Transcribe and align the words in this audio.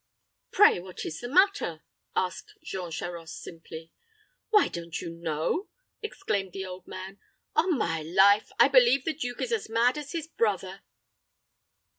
"Pray, 0.49 0.79
what 0.79 1.05
is 1.05 1.19
the 1.19 1.27
matter?" 1.27 1.83
asked 2.15 2.55
Jean 2.63 2.89
Charost, 2.89 3.39
simply. 3.43 3.91
"Why, 4.49 4.67
don't 4.67 4.99
you 4.99 5.11
know?" 5.11 5.69
exclaimed 6.01 6.53
the 6.53 6.65
old 6.65 6.87
man. 6.87 7.19
"On 7.55 7.77
my 7.77 8.01
life, 8.01 8.51
I 8.59 8.67
believe 8.67 9.05
the 9.05 9.13
duke 9.13 9.43
is 9.43 9.51
as 9.51 9.69
mad 9.69 9.99
as 9.99 10.13
his 10.13 10.25
brother." 10.25 10.81